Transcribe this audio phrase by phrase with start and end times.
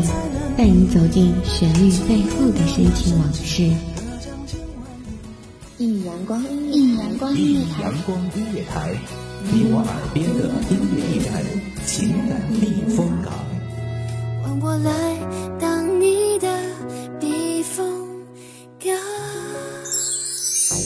[0.00, 3.70] 乐，带你走进旋律背后的深情往事。
[5.78, 6.42] 一阳光，
[6.72, 8.94] 一阳光音乐台，阳光音乐台，
[9.52, 11.44] 你我耳边的音乐驿站，
[11.84, 13.32] 情感避风港。
[14.42, 14.90] 换我来
[15.58, 16.48] 当你的
[17.20, 17.84] 避风
[18.80, 19.25] 港。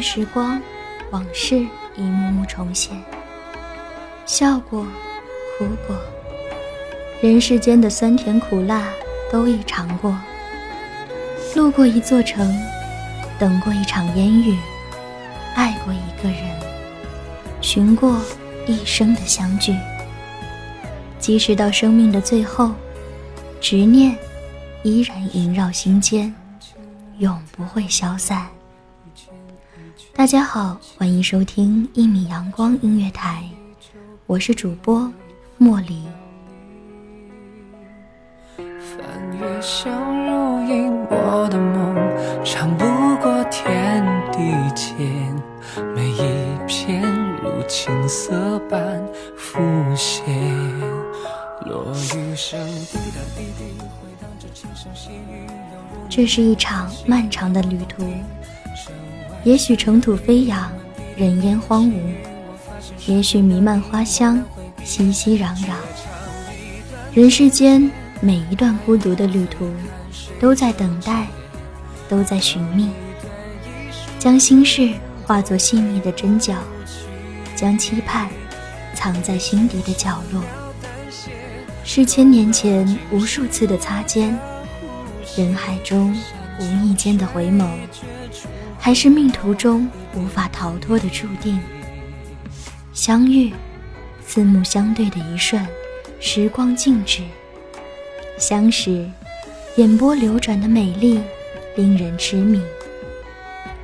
[0.00, 0.60] 时光，
[1.10, 1.56] 往事
[1.96, 2.96] 一幕幕重现。
[4.26, 4.84] 笑过，
[5.58, 5.96] 哭过，
[7.20, 8.88] 人世间的酸甜苦辣
[9.30, 10.16] 都已尝过。
[11.56, 12.54] 路过一座城，
[13.38, 14.56] 等过一场烟雨，
[15.56, 16.40] 爱过一个人，
[17.60, 18.20] 寻过
[18.66, 19.74] 一生的相聚。
[21.18, 22.72] 即使到生命的最后，
[23.60, 24.16] 执念
[24.84, 26.32] 依然萦绕心间，
[27.18, 28.46] 永不会消散。
[30.14, 33.44] 大家好，欢迎收听一米阳光音乐台，
[34.26, 35.10] 我是主播
[35.58, 36.02] 莫离。
[38.56, 39.90] 翻越相
[41.48, 41.94] 的梦，
[42.44, 42.84] 长不
[43.22, 44.38] 过天地
[44.74, 44.96] 间，
[45.94, 47.02] 每一片
[47.42, 49.02] 如青色般
[49.36, 49.58] 浮
[49.96, 50.24] 现。
[51.66, 55.46] 落雨声滴答滴滴，回荡着轻声细语，
[56.08, 58.04] 这是一场漫长的旅途。
[59.42, 60.70] 也许尘土飞扬，
[61.16, 61.94] 人烟荒芜；
[63.06, 64.42] 也许弥漫花香，
[64.84, 65.72] 熙熙攘攘。
[67.14, 67.90] 人世间
[68.20, 69.70] 每一段孤独的旅途，
[70.38, 71.26] 都在等待，
[72.06, 72.90] 都在寻觅。
[74.18, 74.92] 将心事
[75.24, 76.54] 化作细腻的针脚，
[77.56, 78.28] 将期盼
[78.94, 80.42] 藏在心底的角落。
[81.82, 84.38] 是千年前无数次的擦肩，
[85.34, 86.14] 人海中
[86.58, 87.66] 无意间的回眸。
[88.80, 91.60] 还是命途中无法逃脱的注定。
[92.94, 93.52] 相遇，
[94.26, 95.64] 四目相对的一瞬，
[96.18, 97.22] 时光静止；
[98.38, 99.08] 相识，
[99.76, 101.20] 眼波流转的美丽，
[101.76, 102.58] 令人痴迷；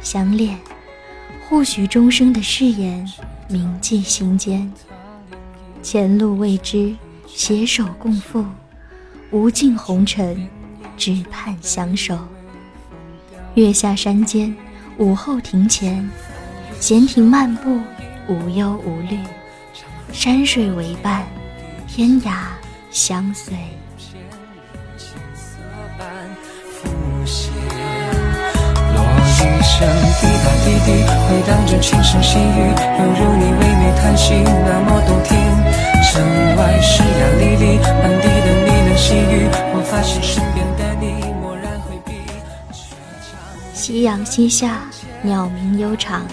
[0.01, 0.59] 相恋，
[1.47, 3.07] 或许终生的誓言，
[3.49, 4.73] 铭记心间。
[5.83, 6.97] 前路未知，
[7.27, 8.45] 携手共赴，
[9.31, 10.49] 无尽红尘，
[10.97, 12.19] 只盼相守。
[13.55, 14.57] 月下山间。
[14.99, 16.09] 午后庭前，
[16.81, 17.79] 闲庭漫步，
[18.29, 19.19] 无忧无虑，
[20.11, 21.23] 山水为伴，
[21.87, 22.33] 天涯
[22.91, 23.55] 相随。
[28.95, 29.87] 落雨声
[30.19, 30.89] 滴答滴滴，
[31.29, 35.37] 回荡着轻声细语，犹如你唯美叹息，那么动听。
[36.09, 36.25] 城
[36.57, 37.07] 外湿呀
[37.39, 37.79] 沥沥，
[43.87, 44.81] 夕阳西下，
[45.23, 46.27] 鸟鸣悠长，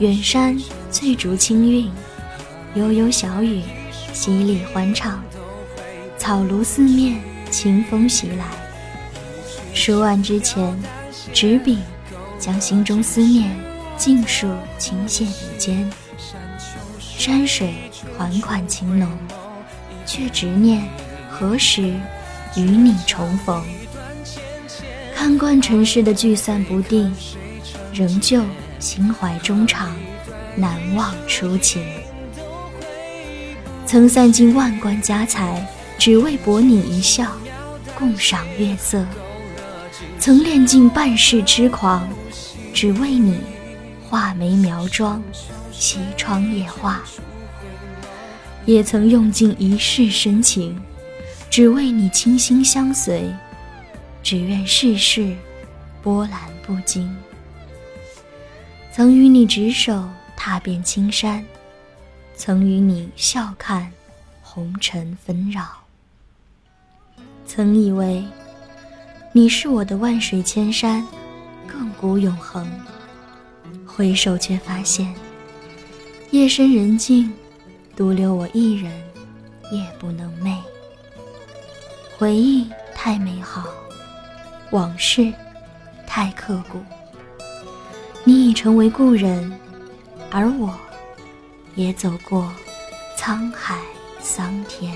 [0.00, 0.60] 远山
[0.90, 1.88] 翠竹清韵，
[2.74, 3.62] 悠悠小雨，
[4.12, 5.22] 淅沥欢唱，
[6.18, 8.44] 草庐四面，清风袭来。
[9.72, 10.76] 书案之前，
[11.32, 11.78] 执笔，
[12.40, 13.56] 将心中思念
[13.96, 15.88] 尽数倾泻笔尖。
[16.98, 17.72] 山水
[18.16, 19.08] 款款情浓，
[20.04, 20.88] 却执念
[21.30, 21.82] 何时
[22.56, 23.64] 与你重逢。
[25.18, 27.12] 看惯尘世的聚散不定，
[27.92, 28.40] 仍旧
[28.78, 29.92] 心怀衷肠，
[30.54, 31.84] 难忘初情。
[33.84, 35.68] 曾散尽万贯家财，
[35.98, 37.36] 只为博你一笑，
[37.96, 39.00] 共赏月色；
[40.20, 42.08] 曾练尽半世痴狂，
[42.72, 43.40] 只为你
[44.08, 45.20] 画眉描妆，
[45.72, 47.00] 西窗夜话；
[48.64, 50.80] 也曾用尽一世深情，
[51.50, 53.28] 只为你倾心相随。
[54.28, 55.34] 只愿世事
[56.02, 57.16] 波澜不惊。
[58.92, 61.42] 曾与你执手踏遍青山，
[62.36, 63.90] 曾与你笑看
[64.42, 65.82] 红尘纷扰。
[67.46, 68.22] 曾以为
[69.32, 71.02] 你是我的万水千山，
[71.66, 72.70] 亘古永恒。
[73.86, 75.14] 回首却发现，
[76.32, 77.32] 夜深人静，
[77.96, 78.92] 独留我一人
[79.72, 80.58] 夜不能寐。
[82.18, 83.64] 回忆太美好，
[84.70, 85.32] 往事
[86.06, 86.78] 太刻骨。
[88.24, 89.50] 你已成为故人，
[90.30, 90.74] 而我，
[91.74, 92.52] 也走过
[93.16, 93.78] 沧海
[94.20, 94.92] 桑田。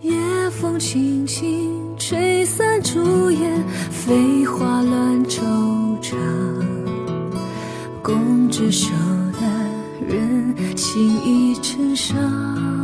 [0.00, 5.42] 夜风轻轻吹散朱颜，飞花乱惆
[6.00, 6.16] 怅。
[8.02, 8.90] 共执手
[9.32, 12.79] 的人，心已成伤。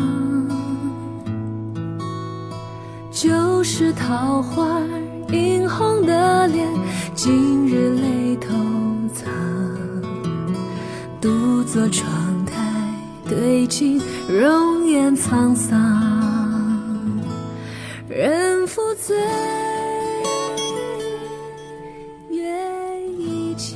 [3.67, 4.81] 旧时桃花
[5.33, 6.65] 映红的脸，
[7.17, 8.55] 今日泪偷
[9.13, 9.29] 藏。
[11.21, 12.09] 独坐窗
[12.47, 12.55] 台
[13.29, 16.81] 对镜，容颜沧桑。
[18.09, 19.17] 人负醉。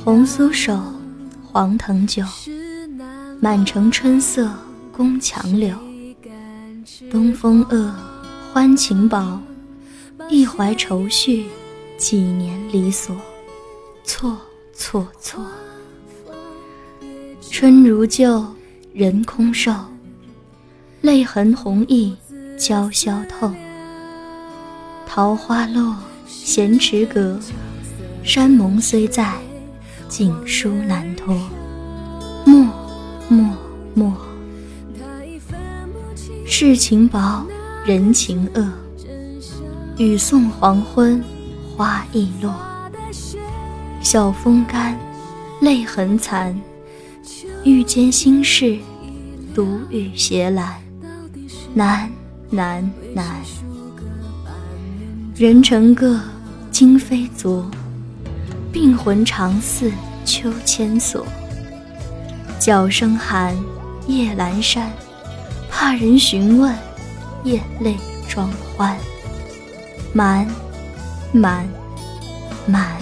[0.05, 0.79] 红酥手，
[1.51, 2.23] 黄藤酒，
[3.41, 4.49] 满城春色
[4.95, 5.75] 宫墙柳。
[7.11, 7.93] 东风恶，
[8.53, 9.37] 欢情薄，
[10.31, 11.47] 一怀愁绪，
[11.97, 13.17] 几年离索，
[14.05, 14.37] 错
[14.73, 15.45] 错错。
[17.49, 18.45] 春如旧，
[18.93, 19.73] 人空瘦，
[21.01, 22.15] 泪痕红浥
[22.57, 23.51] 鲛绡透。
[25.05, 27.37] 桃花落，闲池阁，
[28.23, 29.37] 山盟虽在，
[30.07, 31.35] 锦书难托。
[32.45, 32.65] 默
[33.27, 33.53] 默
[33.93, 34.15] 默，
[36.45, 37.45] 世情薄，
[37.85, 38.65] 人情恶。
[39.97, 41.23] 雨送黄昏，
[41.75, 42.53] 花易落。
[44.01, 44.97] 晓风干，
[45.61, 46.59] 泪痕残。
[47.63, 48.79] 欲笺心事，
[49.53, 50.71] 独语斜阑。
[51.73, 52.09] 难
[52.49, 53.35] 难难。
[55.35, 56.19] 人成各，
[56.71, 57.69] 今非昨。
[58.71, 59.91] 病魂常似
[60.25, 61.25] 秋千索。
[62.59, 63.55] 角声寒，
[64.07, 64.91] 夜阑珊。
[65.69, 66.75] 怕人询问，
[67.43, 67.95] 咽泪
[68.27, 68.97] 装欢。
[70.13, 70.45] 满，
[71.31, 71.65] 满，
[72.65, 72.99] 满。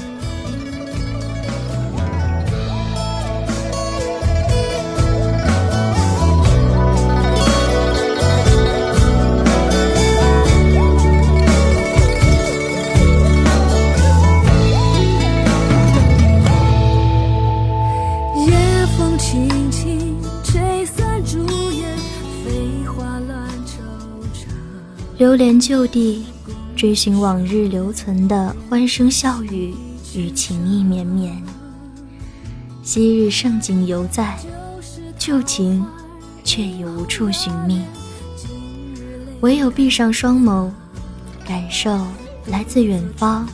[18.45, 21.39] 夜风轻轻吹散朱
[21.71, 21.97] 颜，
[22.45, 23.81] 飞花乱惆
[24.31, 24.47] 怅。
[25.17, 26.23] 流连旧地，
[26.79, 29.75] 追寻往日留存的欢声笑语
[30.15, 31.37] 与情意绵绵。
[32.81, 34.39] 昔日盛景犹在，
[35.17, 35.85] 旧情
[36.41, 37.81] 却已无处寻觅。
[39.41, 40.69] 唯有闭上双眸，
[41.45, 41.99] 感受
[42.45, 43.45] 来自远方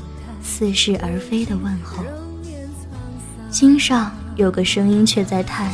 [0.44, 2.04] 似是而非的问候。
[3.50, 5.72] 心上有个声音却在叹：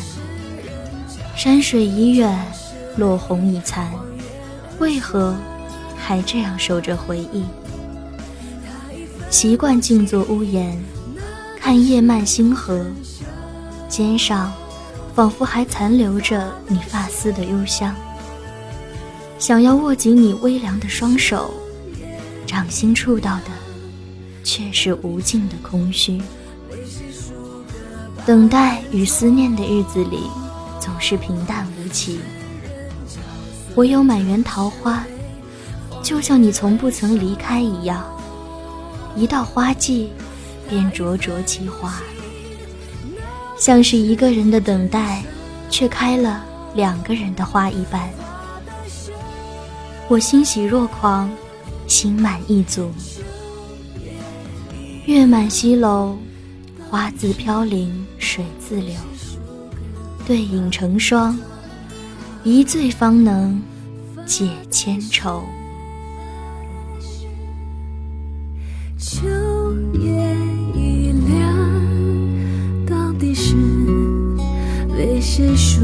[1.35, 2.33] 山水已远，
[2.95, 3.91] 落红已残，
[4.79, 5.35] 为何
[6.11, 7.45] 还这样守着回忆？
[9.29, 10.77] 习惯静坐屋檐，
[11.57, 12.85] 看夜漫星河，
[13.87, 14.51] 肩上
[15.15, 17.95] 仿佛还残留着你发丝的幽香。
[19.39, 21.53] 想要握紧你微凉的双手，
[22.45, 23.51] 掌心触到的
[24.43, 26.21] 却是无尽的空虚。
[28.25, 30.29] 等待与思念的日子里，
[30.77, 32.19] 总是平淡无奇。
[33.75, 35.05] 唯有满园桃花，
[36.03, 38.03] 就像你从不曾离开一样，
[39.15, 40.09] 一到花季，
[40.69, 42.01] 便灼灼其花。
[43.57, 45.23] 像是一个人的等待，
[45.69, 46.43] 却开了
[46.75, 48.09] 两个人的花一般。
[50.07, 51.29] 我欣喜若狂，
[51.87, 52.91] 心满意足。
[55.05, 56.17] 月满西楼。
[56.89, 58.93] 花自飘零水自流，
[60.27, 61.39] 对影成双，
[62.43, 63.61] 一醉方能
[64.25, 65.45] 解千愁。
[69.93, 70.35] 夜
[70.75, 71.57] 已凉，
[72.85, 73.55] 到底是
[74.97, 75.81] 为谁梳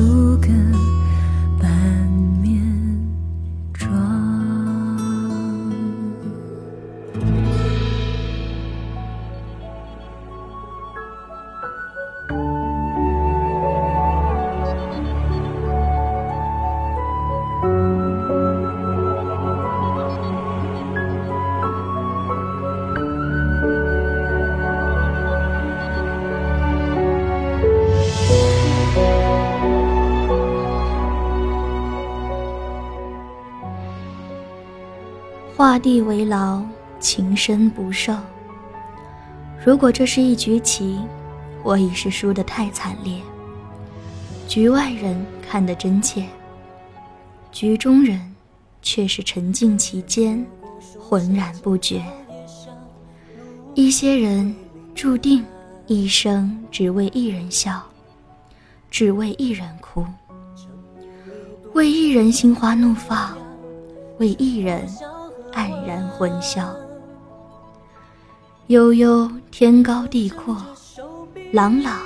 [35.78, 36.62] 地为牢，
[37.00, 38.16] 情深不寿。
[39.66, 41.00] 如果这是一局棋，
[41.64, 43.20] 我已是输得太惨烈。
[44.48, 46.26] 局外人看得真切，
[47.52, 48.34] 局中人
[48.82, 50.46] 却是沉浸其间，
[51.00, 52.02] 浑然不觉。
[53.74, 54.56] 一些人
[54.96, 55.44] 注定
[55.86, 57.84] 一生只为一人笑，
[58.90, 60.06] 只为一人哭，
[61.74, 63.38] 为一人心花怒放，
[64.18, 64.88] 为一人
[65.58, 66.72] 黯然魂销。
[68.68, 70.56] 悠悠天高地阔，
[71.52, 72.00] 朗朗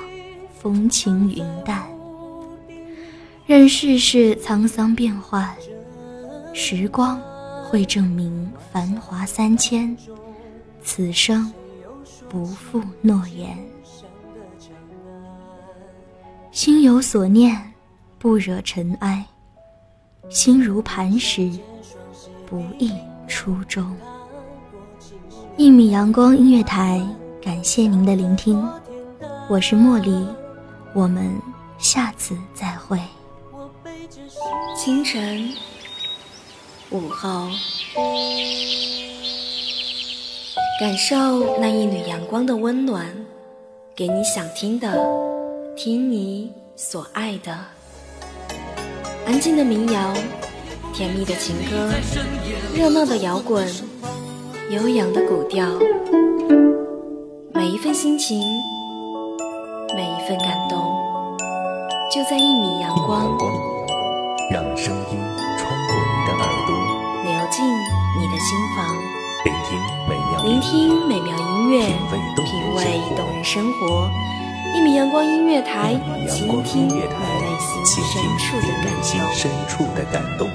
[0.58, 1.86] 风轻云淡。
[3.46, 5.53] 任世事沧桑变幻，
[6.53, 7.20] 时光
[7.65, 9.98] 会证明繁华三千，
[10.81, 11.51] 此生
[12.29, 13.58] 不负诺言。
[16.53, 17.74] 心有所念，
[18.17, 19.25] 不惹尘埃；
[20.29, 21.51] 心如磐石，
[22.46, 22.93] 不易
[23.31, 23.95] 初衷。
[25.55, 27.01] 一米阳光音乐台，
[27.41, 28.61] 感谢您的聆听，
[29.47, 30.27] 我是茉莉，
[30.93, 31.33] 我们
[31.77, 33.00] 下次再会。
[34.75, 35.50] 清晨，
[36.89, 37.47] 午后，
[40.77, 43.07] 感受那一缕阳光的温暖，
[43.95, 45.01] 给你想听的，
[45.77, 47.57] 听你所爱的。
[49.25, 50.13] 安静的民谣，
[50.93, 51.89] 甜蜜的情歌，
[52.75, 53.65] 热闹的摇滚，
[54.69, 55.65] 悠扬的古调，
[57.53, 58.41] 每一份心情，
[59.95, 60.77] 每一份感动，
[62.13, 63.38] 就在一米阳光。
[64.51, 65.17] 让声音
[65.57, 66.75] 穿过你的耳朵，
[67.24, 68.86] 流进你的心房，
[69.45, 69.79] 聆听
[70.10, 71.86] 美妙聆听美妙音乐，
[72.36, 74.10] 品味动人生活。
[74.75, 75.95] 一米阳光音乐台，
[76.29, 77.01] 倾听你内
[79.01, 80.50] 心深处的感动。